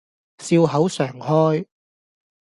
[0.39, 1.67] 笑口常開